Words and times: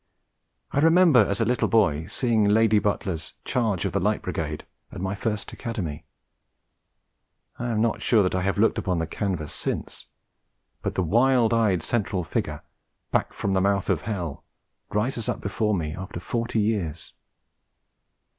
I 0.71 0.79
remember 0.79 1.19
as 1.19 1.41
a 1.41 1.45
little 1.45 1.67
boy 1.67 2.07
seeing 2.07 2.45
Lady 2.45 2.79
Butler's 2.79 3.33
'Charge 3.45 3.85
of 3.85 3.91
the 3.91 3.99
Light 3.99 4.23
Brigade' 4.23 4.65
at 4.91 4.99
my 4.99 5.13
first 5.13 5.53
Academy. 5.53 6.07
I 7.59 7.67
am 7.69 7.81
not 7.81 8.01
sure 8.01 8.23
that 8.23 8.33
I 8.33 8.41
have 8.41 8.57
looked 8.57 8.79
upon 8.79 8.97
the 8.97 9.05
canvas 9.05 9.53
since, 9.53 10.07
but 10.81 10.95
the 10.95 11.03
wild 11.03 11.53
eyed 11.53 11.83
central 11.83 12.23
figure, 12.23 12.63
'back 13.11 13.31
from 13.31 13.53
the 13.53 13.61
mouth 13.61 13.91
of 13.91 14.01
Hell,' 14.01 14.43
rises 14.89 15.29
up 15.29 15.39
before 15.39 15.75
me 15.75 15.93
after 15.95 16.19
forty 16.19 16.59
years. 16.59 17.13